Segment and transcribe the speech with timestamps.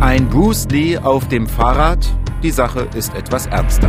[0.00, 2.06] Ein Bruce Lee auf dem Fahrrad.
[2.42, 3.88] Die Sache ist etwas ernster.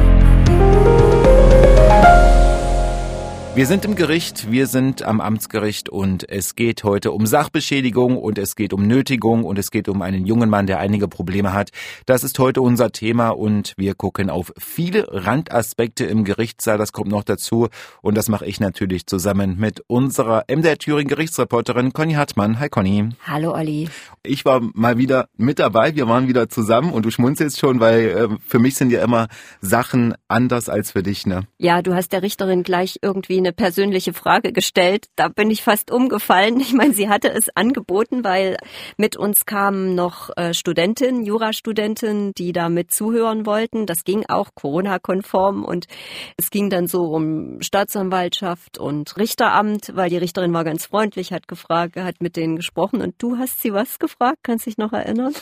[3.57, 8.37] Wir sind im Gericht, wir sind am Amtsgericht und es geht heute um Sachbeschädigung und
[8.37, 11.71] es geht um Nötigung und es geht um einen jungen Mann, der einige Probleme hat.
[12.05, 16.77] Das ist heute unser Thema und wir gucken auf viele Randaspekte im Gerichtssaal.
[16.77, 17.69] Das kommt noch dazu
[18.03, 22.59] und das mache ich natürlich zusammen mit unserer MDR Thüringen Gerichtsreporterin Conny Hartmann.
[22.59, 23.09] Hi Conny.
[23.25, 23.89] Hallo Olli.
[24.21, 28.07] Ich war mal wieder mit dabei, wir waren wieder zusammen und du schmunzelst schon, weil
[28.07, 29.29] äh, für mich sind ja immer
[29.61, 31.47] Sachen anders als für dich, ne?
[31.57, 35.07] Ja, du hast der Richterin gleich irgendwie eine persönliche Frage gestellt.
[35.15, 36.59] Da bin ich fast umgefallen.
[36.59, 38.57] Ich meine, sie hatte es angeboten, weil
[38.97, 43.85] mit uns kamen noch äh, Studentinnen, Jurastudentinnen, die da mit zuhören wollten.
[43.85, 45.87] Das ging auch Corona-konform und
[46.37, 51.47] es ging dann so um Staatsanwaltschaft und Richteramt, weil die Richterin war ganz freundlich, hat
[51.47, 55.33] gefragt, hat mit denen gesprochen und du hast sie was gefragt, kannst dich noch erinnern?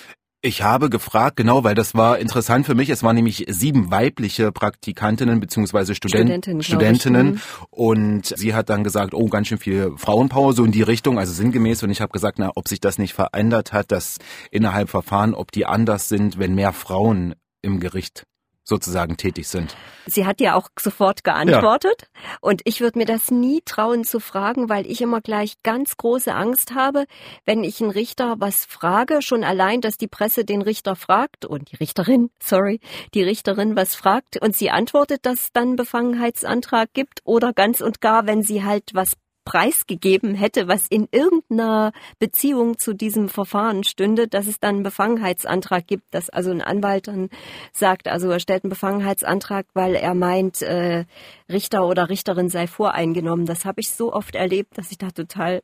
[0.46, 2.92] Ich habe gefragt, genau, weil das war interessant für mich.
[2.92, 6.62] Es waren nämlich sieben weibliche Praktikantinnen beziehungsweise Student Studentinnen.
[6.62, 7.28] Studentinnen.
[7.32, 7.40] Mhm.
[7.72, 11.34] Und sie hat dann gesagt, oh, ganz schön viel Frauenpower, so in die Richtung, also
[11.34, 11.82] sinngemäß.
[11.82, 14.20] Und ich habe gesagt, na, ob sich das nicht verändert hat, dass
[14.52, 18.28] innerhalb Verfahren, ob die anders sind, wenn mehr Frauen im Gericht
[18.66, 19.76] sozusagen tätig sind.
[20.08, 22.38] Sie hat ja auch sofort geantwortet ja.
[22.42, 26.34] und ich würde mir das nie trauen zu fragen, weil ich immer gleich ganz große
[26.34, 27.06] Angst habe,
[27.46, 31.72] wenn ich einen Richter was frage, schon allein, dass die Presse den Richter fragt und
[31.72, 32.80] die Richterin, sorry,
[33.14, 38.02] die Richterin was fragt und sie antwortet, dass es dann Befangenheitsantrag gibt oder ganz und
[38.02, 39.14] gar, wenn sie halt was
[39.46, 45.88] preisgegeben hätte, was in irgendeiner Beziehung zu diesem Verfahren stünde, dass es dann einen Befangenheitsantrag
[45.88, 47.30] gibt, dass also ein Anwalt dann
[47.72, 51.06] sagt, also er stellt einen Befangenheitsantrag, weil er meint, äh,
[51.50, 53.46] Richter oder Richterin sei voreingenommen.
[53.46, 55.62] Das habe ich so oft erlebt, dass ich da total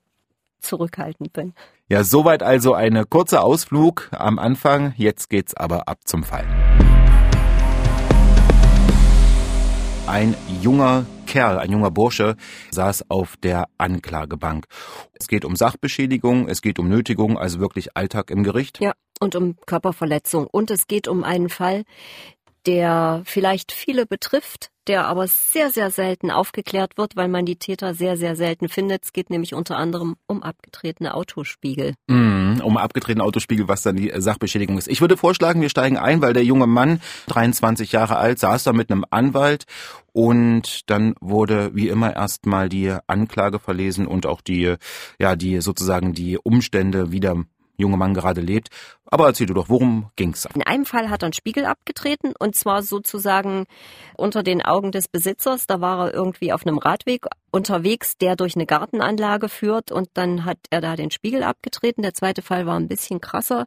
[0.60, 1.54] zurückhaltend bin.
[1.90, 4.94] Ja, soweit also eine kurze Ausflug am Anfang.
[4.96, 6.46] Jetzt geht's aber ab zum Fall.
[10.08, 12.36] Ein junger Kerl, ein junger Bursche,
[12.72, 14.66] saß auf der Anklagebank.
[15.14, 18.82] Es geht um Sachbeschädigung, es geht um Nötigung, also wirklich Alltag im Gericht.
[18.82, 18.92] Ja,
[19.22, 20.46] und um Körperverletzung.
[20.52, 21.86] Und es geht um einen Fall,
[22.66, 27.94] der vielleicht viele betrifft, der aber sehr, sehr selten aufgeklärt wird, weil man die Täter
[27.94, 29.06] sehr, sehr selten findet.
[29.06, 31.94] Es geht nämlich unter anderem um abgetretene Autospiegel.
[32.08, 34.88] Mm, um abgetretene Autospiegel, was dann die Sachbeschädigung ist.
[34.88, 38.74] Ich würde vorschlagen, wir steigen ein, weil der junge Mann, 23 Jahre alt, saß da
[38.74, 39.66] mit einem Anwalt
[40.14, 44.76] und dann wurde wie immer erstmal die Anklage verlesen und auch die,
[45.20, 47.36] ja, die sozusagen die Umstände wieder
[47.82, 48.70] junge Mann gerade lebt.
[49.06, 50.48] Aber erzähl du doch, worum ging's?
[50.56, 53.66] In einem Fall hat er einen Spiegel abgetreten und zwar sozusagen
[54.16, 55.68] unter den Augen des Besitzers.
[55.68, 60.46] Da war er irgendwie auf einem Radweg unterwegs, der durch eine Gartenanlage führt und dann
[60.46, 62.04] hat er da den Spiegel abgetreten.
[62.04, 63.66] Der zweite Fall war ein bisschen krasser.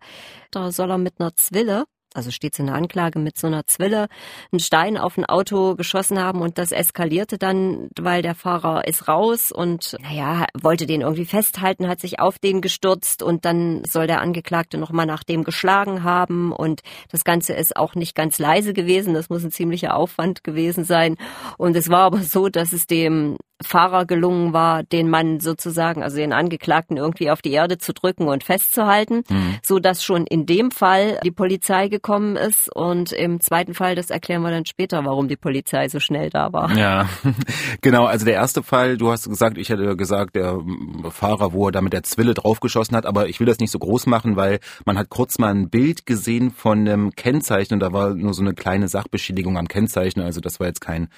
[0.50, 4.06] Da soll er mit einer Zwille also steht in der Anklage, mit so einer Zwille
[4.52, 9.08] einen Stein auf ein Auto geschossen haben und das eskalierte dann, weil der Fahrer ist
[9.08, 14.06] raus und naja, wollte den irgendwie festhalten, hat sich auf den gestürzt und dann soll
[14.06, 18.72] der Angeklagte nochmal nach dem geschlagen haben und das Ganze ist auch nicht ganz leise
[18.72, 21.16] gewesen, das muss ein ziemlicher Aufwand gewesen sein.
[21.58, 26.16] Und es war aber so, dass es dem Fahrer gelungen war, den Mann sozusagen, also
[26.16, 29.56] den Angeklagten irgendwie auf die Erde zu drücken und festzuhalten, mhm.
[29.62, 34.10] so dass schon in dem Fall die Polizei gekommen ist und im zweiten Fall, das
[34.10, 36.76] erklären wir dann später, warum die Polizei so schnell da war.
[36.76, 37.08] Ja,
[37.80, 38.04] genau.
[38.04, 40.58] Also der erste Fall, du hast gesagt, ich hätte gesagt, der
[41.10, 43.78] Fahrer, wo er da mit der Zwille draufgeschossen hat, aber ich will das nicht so
[43.78, 47.92] groß machen, weil man hat kurz mal ein Bild gesehen von einem Kennzeichen und da
[47.92, 51.08] war nur so eine kleine Sachbeschädigung am Kennzeichen, also das war jetzt kein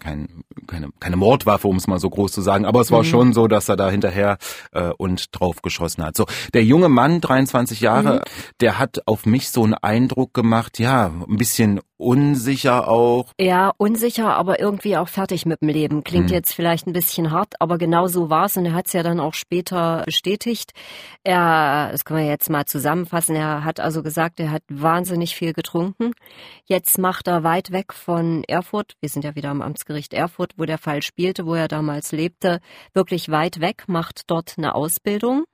[0.00, 3.06] kein, keine, keine Mordwaffe, um es mal so groß zu sagen, aber es war mhm.
[3.06, 4.38] schon so, dass er da hinterher
[4.72, 6.16] äh, und drauf geschossen hat.
[6.16, 8.20] So, der junge Mann, 23 Jahre, mhm.
[8.60, 13.32] der hat auf mich so einen Eindruck gemacht, ja, ein bisschen unsicher auch.
[13.40, 16.04] Ja, unsicher, aber irgendwie auch fertig mit dem Leben.
[16.04, 16.34] Klingt hm.
[16.34, 19.02] jetzt vielleicht ein bisschen hart, aber genau so war es und er hat es ja
[19.02, 20.72] dann auch später bestätigt.
[21.24, 25.52] Er, das können wir jetzt mal zusammenfassen, er hat also gesagt, er hat wahnsinnig viel
[25.52, 26.12] getrunken.
[26.66, 30.64] Jetzt macht er weit weg von Erfurt, wir sind ja wieder am Amtsgericht Erfurt, wo
[30.64, 32.60] der Fall spielte, wo er damals lebte,
[32.92, 35.44] wirklich weit weg, macht dort eine Ausbildung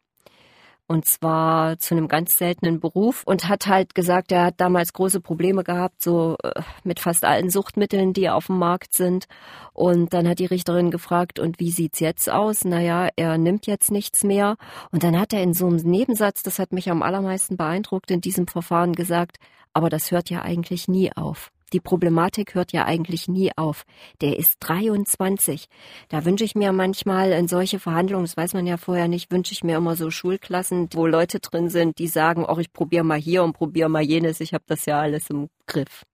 [0.87, 5.21] und zwar zu einem ganz seltenen Beruf und hat halt gesagt, er hat damals große
[5.21, 9.27] Probleme gehabt, so äh, mit fast allen Suchtmitteln, die auf dem Markt sind.
[9.73, 12.65] Und dann hat die Richterin gefragt, und wie sieht's jetzt aus?
[12.65, 14.57] Naja, er nimmt jetzt nichts mehr.
[14.91, 18.21] Und dann hat er in so einem Nebensatz, das hat mich am allermeisten beeindruckt, in
[18.21, 19.39] diesem Verfahren gesagt,
[19.73, 21.53] aber das hört ja eigentlich nie auf.
[21.73, 23.85] Die Problematik hört ja eigentlich nie auf.
[24.21, 25.67] Der ist 23.
[26.09, 29.53] Da wünsche ich mir manchmal in solche Verhandlungen, das weiß man ja vorher nicht, wünsche
[29.53, 33.19] ich mir immer so Schulklassen, wo Leute drin sind, die sagen, ach, ich probiere mal
[33.19, 36.05] hier und probiere mal jenes, ich habe das ja alles im Griff.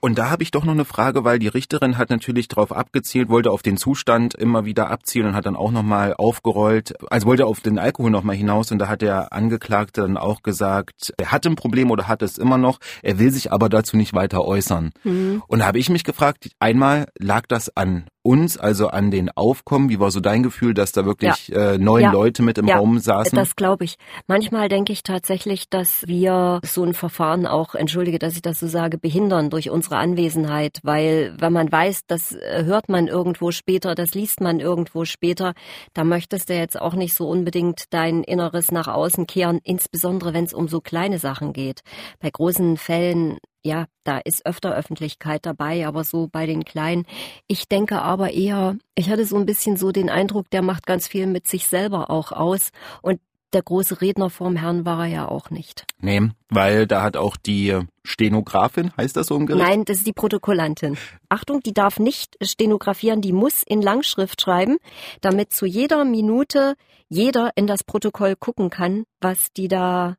[0.00, 3.28] Und da habe ich doch noch eine Frage, weil die Richterin hat natürlich darauf abgezielt,
[3.28, 7.46] wollte auf den Zustand immer wieder abzielen und hat dann auch nochmal aufgerollt, also wollte
[7.46, 11.46] auf den Alkohol nochmal hinaus und da hat der Angeklagte dann auch gesagt, er hat
[11.46, 14.92] ein Problem oder hat es immer noch, er will sich aber dazu nicht weiter äußern.
[15.04, 15.42] Mhm.
[15.46, 19.88] Und da habe ich mich gefragt, einmal lag das an uns, also an den Aufkommen?
[19.88, 21.72] Wie war so dein Gefühl, dass da wirklich ja.
[21.72, 22.12] äh, neun ja.
[22.12, 22.76] Leute mit im ja.
[22.76, 23.36] Raum saßen?
[23.36, 23.96] Das glaube ich.
[24.26, 28.66] Manchmal denke ich tatsächlich, dass wir so ein Verfahren auch, entschuldige, dass ich das so
[28.66, 33.94] sage, behindern durch unsere Anwesenheit, weil wenn man weiß, das äh, hört man irgendwo später,
[33.94, 35.54] das liest man irgendwo später,
[35.94, 40.44] da möchtest du jetzt auch nicht so unbedingt dein Inneres nach außen kehren, insbesondere wenn
[40.44, 41.80] es um so kleine Sachen geht.
[42.20, 43.38] Bei großen Fällen
[43.68, 47.06] ja, da ist öfter Öffentlichkeit dabei, aber so bei den Kleinen.
[47.46, 51.06] Ich denke aber eher, ich hatte so ein bisschen so den Eindruck, der macht ganz
[51.06, 52.70] viel mit sich selber auch aus
[53.02, 53.20] und
[53.52, 55.84] der große Redner vorm Herrn war er ja auch nicht.
[56.00, 59.66] Nee, weil da hat auch die Stenografin, heißt das so im Gericht?
[59.66, 60.98] Nein, das ist die Protokollantin.
[61.28, 64.76] Achtung, die darf nicht stenografieren, die muss in Langschrift schreiben,
[65.20, 66.74] damit zu jeder Minute
[67.08, 70.16] jeder in das Protokoll gucken kann, was die da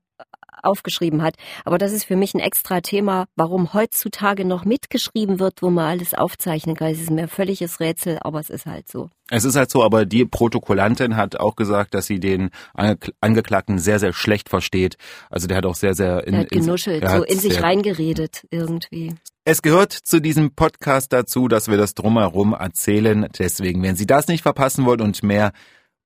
[0.63, 1.35] aufgeschrieben hat.
[1.65, 5.85] Aber das ist für mich ein extra Thema, warum heutzutage noch mitgeschrieben wird, wo man
[5.85, 6.91] alles aufzeichnen kann.
[6.91, 9.09] Es ist mir ein völliges Rätsel, aber es ist halt so.
[9.31, 13.99] Es ist halt so, aber die Protokollantin hat auch gesagt, dass sie den Angeklagten sehr,
[13.99, 14.97] sehr schlecht versteht.
[15.29, 18.47] Also der hat auch sehr, sehr in, er hat genuschelt, in, so in sich reingeredet
[18.49, 19.15] irgendwie.
[19.45, 23.27] Es gehört zu diesem Podcast dazu, dass wir das drumherum erzählen.
[23.37, 25.53] Deswegen, wenn Sie das nicht verpassen wollen und mehr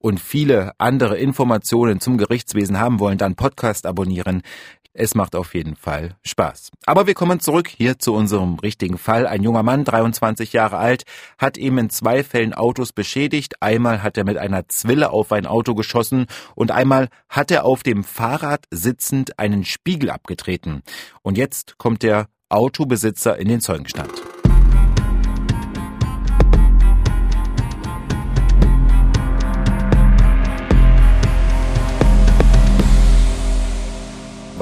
[0.04, 4.42] und viele andere Informationen zum Gerichtswesen haben wollen, dann Podcast abonnieren.
[4.92, 6.72] Es macht auf jeden Fall Spaß.
[6.86, 9.26] Aber wir kommen zurück hier zu unserem richtigen Fall.
[9.26, 11.04] Ein junger Mann, 23 Jahre alt,
[11.40, 13.62] hat eben in zwei Fällen Autos beschädigt.
[13.62, 17.82] Einmal hat er mit einer Zwille auf ein Auto geschossen und einmal hat er auf
[17.82, 20.84] dem Fahrrad sitzend einen Spiegel abgetreten.
[21.22, 24.33] Und jetzt kommt der Autobesitzer in den Zeugenstand.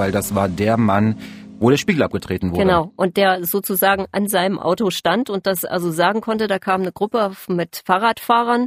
[0.02, 1.16] Weil das war der Mann,
[1.60, 2.64] wo der Spiegel abgetreten wurde.
[2.64, 6.80] Genau, und der sozusagen an seinem Auto stand und das also sagen konnte, da kam
[6.80, 8.66] eine Gruppe mit Fahrradfahrern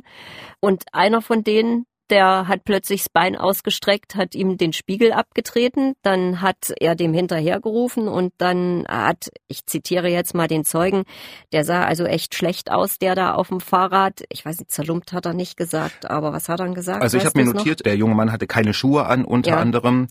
[0.61, 5.95] und einer von denen, der hat plötzlich das Bein ausgestreckt, hat ihm den Spiegel abgetreten,
[6.03, 11.03] dann hat er dem hinterhergerufen und dann hat, ich zitiere jetzt mal den Zeugen,
[11.51, 15.11] der sah also echt schlecht aus, der da auf dem Fahrrad, ich weiß nicht, zerlumpt
[15.11, 17.01] hat er nicht gesagt, aber was hat er dann gesagt?
[17.01, 17.83] Also ich habe mir notiert, noch?
[17.83, 19.57] der junge Mann hatte keine Schuhe an unter ja.
[19.57, 20.07] anderem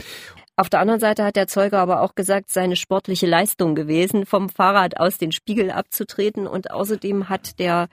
[0.57, 4.49] auf der anderen Seite hat der Zeuge aber auch gesagt, seine sportliche Leistung gewesen, vom
[4.49, 6.47] Fahrrad aus den Spiegel abzutreten.
[6.47, 7.89] Und außerdem hat der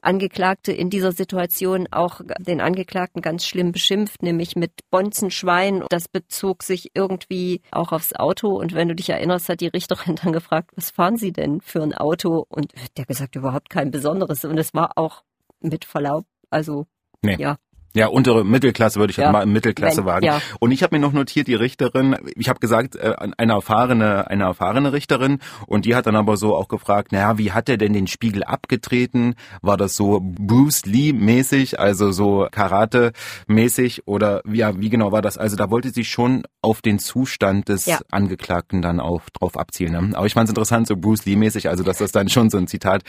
[0.00, 5.84] Angeklagte in dieser Situation auch den Angeklagten ganz schlimm beschimpft, nämlich mit Bonzenschwein.
[5.90, 8.56] Das bezog sich irgendwie auch aufs Auto.
[8.56, 11.82] Und wenn du dich erinnerst, hat die Richterin dann gefragt, was fahren Sie denn für
[11.82, 12.46] ein Auto?
[12.48, 14.46] Und der gesagt, überhaupt kein besonderes.
[14.46, 15.22] Und es war auch
[15.60, 16.86] mit Verlaub, also
[17.22, 17.36] Nee.
[17.38, 17.56] Ja.
[17.96, 19.32] Ja, untere Mittelklasse würde ich ja.
[19.32, 20.26] mal im Mittelklassewagen.
[20.26, 20.42] Ja.
[20.60, 24.44] Und ich habe mir noch notiert, die Richterin, ich habe gesagt, äh, eine erfahrene, eine
[24.44, 27.94] erfahrene Richterin und die hat dann aber so auch gefragt, naja, wie hat er denn
[27.94, 29.34] den Spiegel abgetreten?
[29.62, 33.12] War das so Bruce Lee mäßig, also so Karate
[33.46, 35.38] mäßig oder ja, wie genau war das?
[35.38, 38.00] Also da wollte sie schon auf den Zustand des ja.
[38.10, 39.92] Angeklagten dann auch drauf abzielen.
[39.92, 40.18] Ne?
[40.18, 42.58] Aber ich fand es interessant, so Bruce Lee mäßig, also dass das dann schon so
[42.58, 43.04] ein Zitat,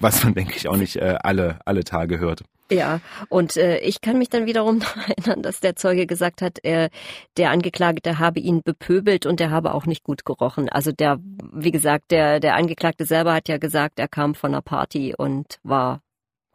[0.00, 2.44] was man denke ich auch nicht äh, alle alle Tage hört.
[2.70, 6.58] Ja, und äh, ich kann mich dann wiederum noch erinnern, dass der Zeuge gesagt hat,
[6.62, 6.90] er,
[7.36, 10.68] der Angeklagte habe ihn bepöbelt und er habe auch nicht gut gerochen.
[10.68, 11.18] Also der,
[11.52, 15.58] wie gesagt, der, der Angeklagte selber hat ja gesagt, er kam von einer Party und
[15.62, 16.00] war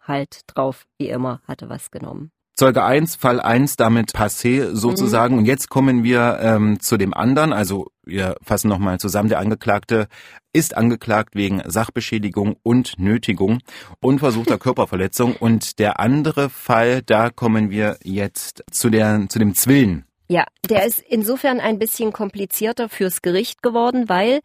[0.01, 2.31] halt drauf, wie immer, hatte was genommen.
[2.55, 5.35] Zeuge 1, Fall 1 damit passé sozusagen.
[5.35, 5.39] Mhm.
[5.39, 7.51] Und jetzt kommen wir ähm, zu dem anderen.
[7.51, 9.29] Also wir fassen nochmal zusammen.
[9.29, 10.07] Der Angeklagte
[10.53, 13.59] ist angeklagt wegen Sachbeschädigung und Nötigung
[13.99, 15.35] und versuchter Körperverletzung.
[15.35, 20.05] Und der andere Fall, da kommen wir jetzt zu, der, zu dem Zwillen.
[20.27, 24.39] Ja, der ist insofern ein bisschen komplizierter fürs Gericht geworden, weil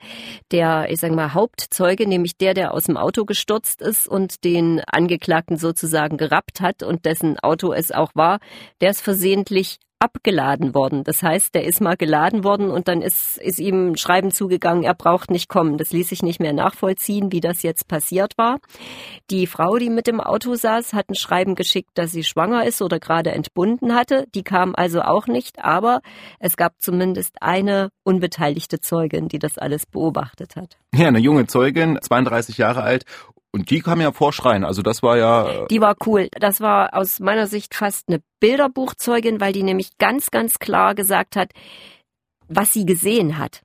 [0.53, 4.83] der, ich sag mal, Hauptzeuge, nämlich der, der aus dem Auto gestürzt ist und den
[4.87, 8.41] Angeklagten sozusagen gerappt hat und dessen Auto es auch war,
[8.83, 11.05] der ist versehentlich abgeladen worden.
[11.05, 14.95] Das heißt, der ist mal geladen worden und dann ist, ist ihm Schreiben zugegangen, er
[14.95, 15.77] braucht nicht kommen.
[15.77, 18.59] Das ließ sich nicht mehr nachvollziehen, wie das jetzt passiert war.
[19.31, 22.81] Die Frau, die mit dem Auto saß, hat ein Schreiben geschickt, dass sie schwanger ist
[22.81, 24.27] oder gerade entbunden hatte.
[24.35, 26.01] Die kam also auch nicht, aber
[26.39, 30.79] es gab zumindest eine unbeteiligte Zeugin, die das alles beobachtet hat.
[30.95, 33.05] Ja, eine junge Zeugin, 32 Jahre alt
[33.53, 35.67] und die kam ja vorschreien, also das war ja.
[35.67, 36.29] Die war cool.
[36.33, 41.37] Das war aus meiner Sicht fast eine Bilderbuchzeugin, weil die nämlich ganz, ganz klar gesagt
[41.37, 41.53] hat,
[42.49, 43.63] was sie gesehen hat.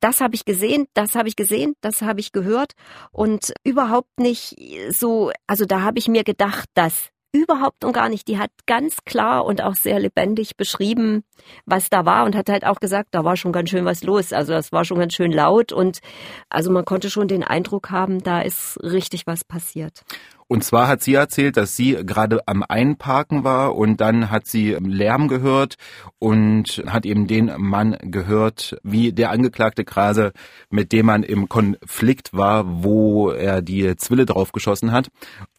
[0.00, 2.72] Das habe ich gesehen, das habe ich gesehen, das habe ich gehört
[3.12, 4.56] und überhaupt nicht
[4.88, 8.28] so, also da habe ich mir gedacht, dass überhaupt und gar nicht.
[8.28, 11.24] Die hat ganz klar und auch sehr lebendig beschrieben,
[11.64, 14.32] was da war und hat halt auch gesagt, da war schon ganz schön was los.
[14.32, 16.00] Also das war schon ganz schön laut und
[16.48, 20.04] also man konnte schon den Eindruck haben, da ist richtig was passiert.
[20.50, 24.76] Und zwar hat sie erzählt, dass sie gerade am Einparken war und dann hat sie
[24.80, 25.76] Lärm gehört
[26.18, 30.32] und hat eben den Mann gehört, wie der Angeklagte Krase,
[30.68, 35.06] mit dem man im Konflikt war, wo er die Zwille draufgeschossen hat.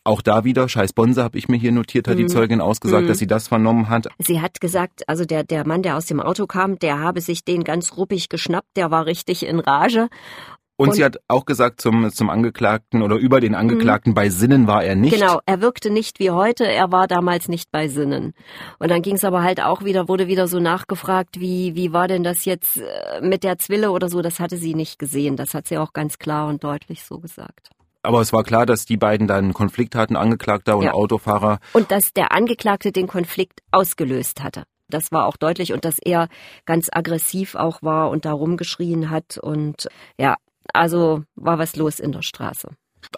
[0.03, 2.23] Auch da wieder, scheiß Bonse, habe ich mir hier notiert, hat mhm.
[2.23, 3.07] die Zeugin ausgesagt, mhm.
[3.07, 4.09] dass sie das vernommen hat.
[4.19, 7.45] Sie hat gesagt, also der, der Mann, der aus dem Auto kam, der habe sich
[7.45, 10.09] den ganz ruppig geschnappt, der war richtig in Rage.
[10.81, 14.15] Und, und, sie hat auch gesagt zum, zum Angeklagten oder über den Angeklagten, mhm.
[14.15, 15.13] bei Sinnen war er nicht.
[15.13, 18.33] Genau, er wirkte nicht wie heute, er war damals nicht bei Sinnen.
[18.79, 22.07] Und dann ging es aber halt auch wieder, wurde wieder so nachgefragt, wie, wie war
[22.07, 25.35] denn das jetzt äh, mit der Zwille oder so, das hatte sie nicht gesehen.
[25.35, 27.69] Das hat sie auch ganz klar und deutlich so gesagt.
[28.01, 30.93] Aber es war klar, dass die beiden dann Konflikt hatten, Angeklagter und ja.
[30.93, 31.59] Autofahrer.
[31.73, 34.63] Und dass der Angeklagte den Konflikt ausgelöst hatte.
[34.89, 36.27] Das war auch deutlich und dass er
[36.65, 40.37] ganz aggressiv auch war und da rumgeschrien hat und ja,
[40.73, 42.69] also war was los in der Straße.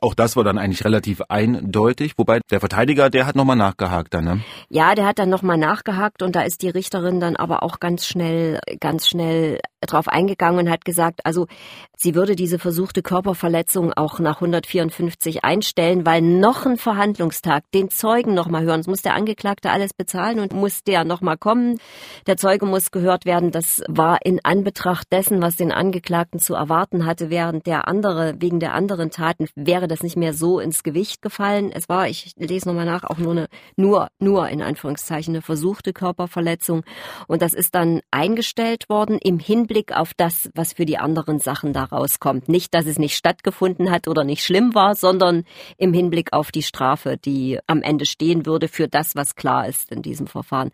[0.02, 4.26] Auch das war dann eigentlich relativ eindeutig, wobei der Verteidiger, der hat nochmal nachgehakt dann,
[4.26, 4.42] ne?
[4.70, 8.06] Ja, der hat dann nochmal nachgehakt und da ist die Richterin dann aber auch ganz
[8.06, 11.48] schnell, ganz schnell drauf eingegangen und hat gesagt, also
[11.96, 18.34] sie würde diese versuchte Körperverletzung auch nach 154 einstellen, weil noch ein Verhandlungstag, den Zeugen
[18.34, 18.80] nochmal hören.
[18.80, 21.80] Es muss der Angeklagte alles bezahlen und muss der nochmal kommen.
[22.28, 23.52] Der Zeuge muss gehört werden.
[23.52, 28.60] Das war in Anbetracht dessen, was den Angeklagten zu erwarten hatte, während der andere, wegen
[28.60, 31.72] der anderen Taten, wäre das nicht mehr so ins Gewicht gefallen.
[31.74, 35.94] Es war, ich lese nochmal nach, auch nur eine, nur, nur in Anführungszeichen eine versuchte
[35.94, 36.84] Körperverletzung.
[37.26, 41.74] Und das ist dann eingestellt worden im Hinblick auf das, was für die anderen Sachen
[41.74, 42.50] da rauskommt.
[42.50, 45.44] Nicht, dass es nicht stattgefunden hat oder nicht schlimm war, sondern
[45.80, 49.92] im Hinblick auf die Strafe, die am Ende stehen würde für das, was klar ist
[49.92, 50.70] in diesem Verfahren.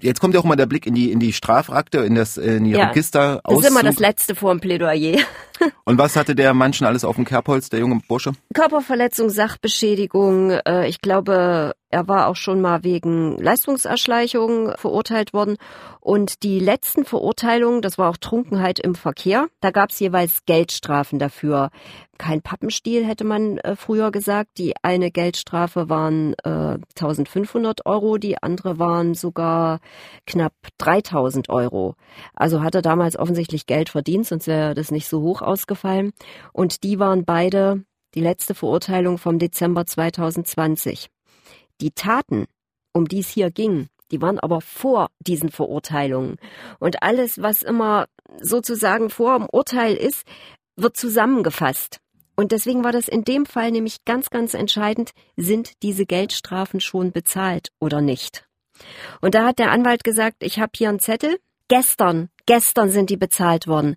[0.00, 2.64] Jetzt kommt ja auch mal der Blick in die in die Strafakte, in das in
[2.64, 3.42] die ja, Register.
[3.44, 5.18] Das ist immer das letzte vor dem Plädoyer.
[5.84, 8.32] Und was hatte der Mann schon alles auf dem Kerbholz, der junge Bursche?
[8.54, 10.50] Körperverletzung, Sachbeschädigung.
[10.50, 15.56] Äh, ich glaube, er war auch schon mal wegen Leistungserschleichung verurteilt worden.
[16.00, 21.18] Und die letzten Verurteilungen, das war auch Trunkenheit im Verkehr, da gab es jeweils Geldstrafen
[21.18, 21.70] dafür.
[22.16, 24.58] Kein Pappenstiel hätte man äh, früher gesagt.
[24.58, 29.80] Die eine Geldstrafe waren äh, 1500 Euro, die andere waren sogar
[30.26, 31.96] knapp 3000 Euro.
[32.34, 36.12] Also hat er damals offensichtlich Geld verdient, sonst wäre das nicht so hoch ausgefallen.
[36.52, 41.10] Und die waren beide die letzte Verurteilung vom Dezember 2020.
[41.80, 42.46] Die Taten,
[42.92, 46.36] um die es hier ging, die waren aber vor diesen Verurteilungen.
[46.78, 48.06] Und alles, was immer
[48.40, 50.26] sozusagen vor dem Urteil ist,
[50.76, 52.00] wird zusammengefasst.
[52.36, 57.12] Und deswegen war das in dem Fall nämlich ganz, ganz entscheidend, sind diese Geldstrafen schon
[57.12, 58.46] bezahlt oder nicht.
[59.20, 61.38] Und da hat der Anwalt gesagt, ich habe hier einen Zettel.
[61.68, 63.96] Gestern, gestern sind die bezahlt worden.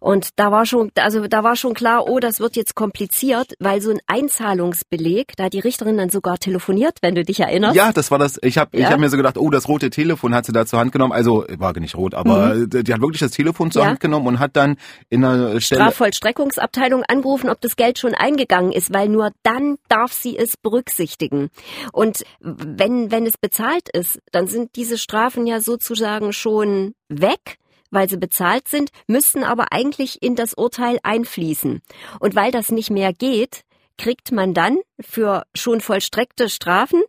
[0.00, 3.82] Und da war schon, also da war schon klar, oh, das wird jetzt kompliziert, weil
[3.82, 7.76] so ein Einzahlungsbeleg, da hat die Richterin dann sogar telefoniert, wenn du dich erinnerst.
[7.76, 8.38] Ja, das war das.
[8.42, 8.86] Ich habe ja.
[8.86, 11.12] ich hab mir so gedacht, oh, das rote Telefon hat sie da zur Hand genommen.
[11.12, 12.70] Also war nicht rot, aber mhm.
[12.70, 13.88] die hat wirklich das Telefon zur ja.
[13.88, 14.76] Hand genommen und hat dann
[15.10, 20.12] in einer Stelle Strafvollstreckungsabteilung angerufen, ob das Geld schon eingegangen ist, weil nur dann darf
[20.12, 21.50] sie es berücksichtigen.
[21.92, 27.58] Und wenn wenn es bezahlt ist, dann sind diese Strafen ja sozusagen schon weg
[27.90, 31.82] weil sie bezahlt sind, müssten aber eigentlich in das Urteil einfließen.
[32.18, 33.62] Und weil das nicht mehr geht,
[33.98, 37.02] kriegt man dann für schon vollstreckte Strafen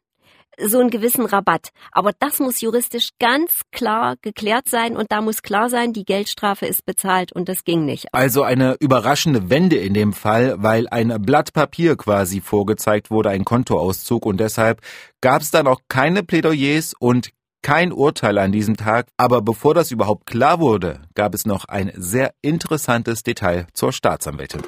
[0.64, 1.70] so einen gewissen Rabatt.
[1.92, 6.66] Aber das muss juristisch ganz klar geklärt sein und da muss klar sein, die Geldstrafe
[6.66, 8.14] ist bezahlt und das ging nicht.
[8.14, 13.46] Also eine überraschende Wende in dem Fall, weil ein Blatt Papier quasi vorgezeigt wurde, ein
[13.46, 14.82] Kontoauszug und deshalb
[15.22, 17.30] gab es dann auch keine Plädoyers und
[17.62, 21.91] kein Urteil an diesem Tag, aber bevor das überhaupt klar wurde, gab es noch ein
[21.96, 24.62] sehr interessantes Detail zur Staatsanwältin.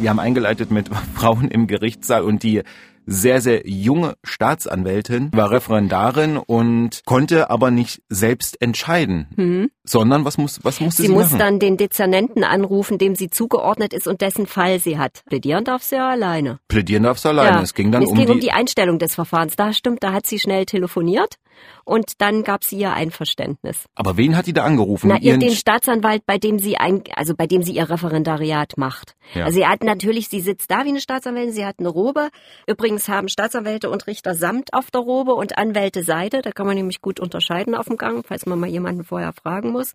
[0.00, 2.62] Wir haben eingeleitet mit Frauen im Gerichtssaal und die
[3.06, 9.70] sehr, sehr junge Staatsanwältin, war Referendarin und konnte aber nicht selbst entscheiden, hm.
[9.84, 11.38] sondern was muss, was musste sie, sie muss machen?
[11.38, 15.22] dann den Dezernenten anrufen, dem sie zugeordnet ist und dessen Fall sie hat.
[15.26, 16.58] Plädieren darf sie ja alleine.
[16.68, 17.56] Plädieren darf sie alleine.
[17.56, 17.62] Ja.
[17.62, 19.56] Es ging dann es um, ging die, um die Einstellung des Verfahrens.
[19.56, 21.36] Da stimmt, da hat sie schnell telefoniert
[21.84, 23.86] und dann gab sie ihr Einverständnis.
[23.94, 25.08] Aber wen hat die da angerufen?
[25.08, 29.14] Na, ihr den Staatsanwalt, bei dem sie ein, also bei dem sie ihr Referendariat macht.
[29.34, 29.44] Ja.
[29.44, 32.28] Also sie hat natürlich, sie sitzt da wie eine Staatsanwältin, sie hat eine Robe.
[32.66, 36.42] Übrigens haben Staatsanwälte und Richter Samt auf der Robe und Anwälte Seide.
[36.42, 39.72] Da kann man nämlich gut unterscheiden auf dem Gang, falls man mal jemanden vorher fragen
[39.72, 39.94] muss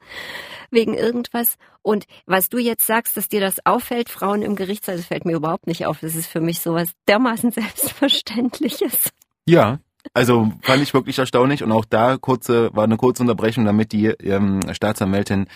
[0.71, 1.57] wegen irgendwas.
[1.81, 5.35] Und was du jetzt sagst, dass dir das auffällt, Frauen im Gerichtssaal, das fällt mir
[5.35, 5.99] überhaupt nicht auf.
[6.01, 9.11] Das ist für mich sowas dermaßen selbstverständliches.
[9.45, 9.79] Ja,
[10.17, 14.07] also fand ich wirklich erstaunlich und auch da kurze war eine kurze Unterbrechung, damit die
[14.07, 15.47] ähm, Staatsanwältin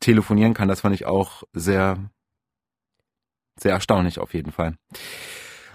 [0.00, 0.68] telefonieren kann.
[0.68, 1.96] Das fand ich auch sehr
[3.58, 4.74] sehr erstaunlich auf jeden Fall.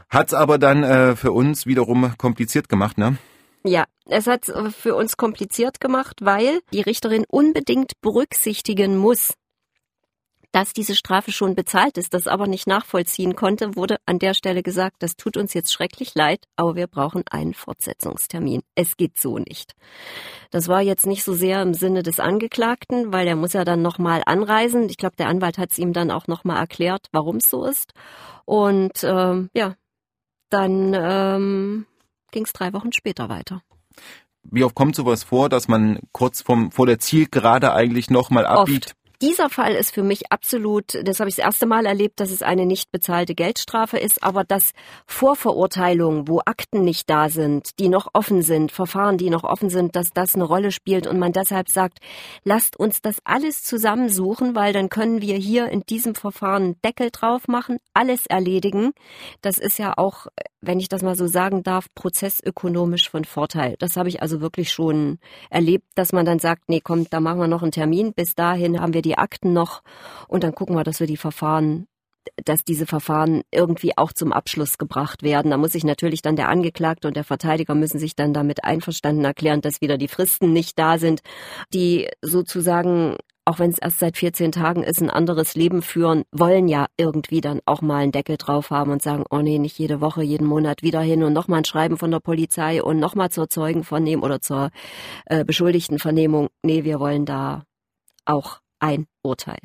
[0.10, 3.18] Hat's aber dann äh, für uns wiederum kompliziert gemacht, ne?
[3.64, 9.34] Ja, es hat für uns kompliziert gemacht, weil die Richterin unbedingt berücksichtigen muss,
[10.52, 14.64] dass diese Strafe schon bezahlt ist, das aber nicht nachvollziehen konnte, wurde an der Stelle
[14.64, 18.62] gesagt, das tut uns jetzt schrecklich leid, aber wir brauchen einen Fortsetzungstermin.
[18.76, 19.74] Es geht so nicht.
[20.50, 23.82] Das war jetzt nicht so sehr im Sinne des Angeklagten, weil er muss ja dann
[23.82, 24.90] nochmal anreisen.
[24.90, 27.94] Ich glaube, der Anwalt hat es ihm dann auch nochmal erklärt, warum es so ist.
[28.46, 29.76] Und ähm, ja,
[30.50, 31.86] dann ähm,
[32.32, 33.62] ging es drei Wochen später weiter.
[34.44, 38.92] Wie oft kommt sowas vor, dass man kurz vom, vor der Zielgerade eigentlich nochmal abbiegt?
[38.92, 39.07] Oft.
[39.20, 42.44] Dieser Fall ist für mich absolut, das habe ich das erste Mal erlebt, dass es
[42.44, 44.74] eine nicht bezahlte Geldstrafe ist, aber dass
[45.08, 49.96] Vorverurteilungen, wo Akten nicht da sind, die noch offen sind, Verfahren, die noch offen sind,
[49.96, 51.98] dass das eine Rolle spielt und man deshalb sagt,
[52.44, 57.48] lasst uns das alles zusammensuchen, weil dann können wir hier in diesem Verfahren Deckel drauf
[57.48, 58.92] machen, alles erledigen.
[59.42, 60.28] Das ist ja auch,
[60.62, 63.78] wenn ich das mal so sagen darf, prozessökonomisch von Vorteil.
[63.80, 65.18] Das habe ich also wirklich schon
[65.50, 68.14] erlebt, dass man dann sagt, nee, komm, da machen wir noch einen Termin.
[68.14, 69.82] Bis dahin haben wir die Akten noch
[70.28, 71.88] und dann gucken wir, dass wir die Verfahren
[72.44, 75.52] dass diese Verfahren irgendwie auch zum Abschluss gebracht werden.
[75.52, 79.24] Da muss sich natürlich dann der Angeklagte und der Verteidiger müssen sich dann damit einverstanden
[79.24, 81.22] erklären, dass wieder die Fristen nicht da sind,
[81.74, 86.68] die sozusagen auch wenn es erst seit 14 Tagen ist, ein anderes Leben führen, wollen
[86.68, 90.02] ja irgendwie dann auch mal einen Deckel drauf haben und sagen, oh nee, nicht jede
[90.02, 93.50] Woche, jeden Monat wieder hin und nochmal ein Schreiben von der Polizei und nochmal zur
[93.50, 94.70] Zeugenvernehmung oder zur
[95.28, 96.50] äh, Beschuldigtenvernehmung.
[96.62, 97.64] Nee, wir wollen da
[98.26, 99.60] auch ein Urteil.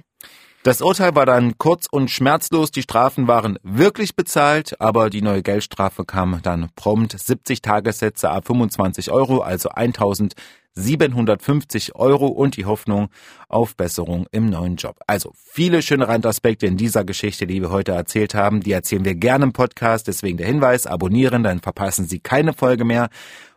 [0.64, 2.70] Das Urteil war dann kurz und schmerzlos.
[2.70, 8.46] Die Strafen waren wirklich bezahlt, aber die neue Geldstrafe kam dann prompt 70 Tagessätze ab
[8.46, 13.08] 25 Euro, also 1750 Euro und die Hoffnung
[13.48, 15.00] auf Besserung im neuen Job.
[15.08, 18.60] Also viele schöne Randaspekte in dieser Geschichte, die wir heute erzählt haben.
[18.60, 20.06] Die erzählen wir gerne im Podcast.
[20.06, 23.08] Deswegen der Hinweis, abonnieren, dann verpassen Sie keine Folge mehr.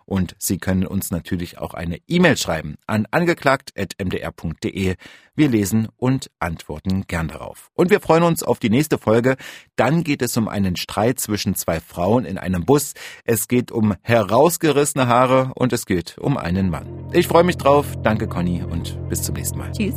[0.05, 4.95] Und Sie können uns natürlich auch eine E-Mail schreiben an angeklagt.mdr.de.
[5.35, 7.71] Wir lesen und antworten gern darauf.
[7.73, 9.35] Und wir freuen uns auf die nächste Folge.
[9.75, 12.93] Dann geht es um einen Streit zwischen zwei Frauen in einem Bus.
[13.25, 17.09] Es geht um herausgerissene Haare und es geht um einen Mann.
[17.11, 17.87] Ich freue mich drauf.
[18.03, 19.71] Danke, Conny, und bis zum nächsten Mal.
[19.71, 19.95] Tschüss.